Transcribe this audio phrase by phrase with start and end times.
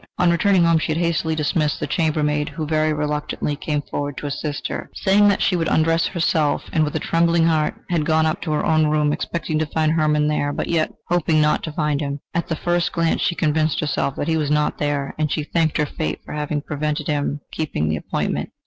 [0.17, 4.25] On returning home, she had hastily dismissed the chambermaid who very reluctantly came forward to
[4.25, 8.25] assist her, saying that she would undress herself, and with a trembling heart had gone
[8.25, 11.71] up to her own room, expecting to find Hermann there, but yet hoping not to
[11.73, 12.19] find him.
[12.33, 15.77] At the first glance she convinced herself that he was not there, and she thanked
[15.77, 18.49] her fate for having prevented him keeping the appointment.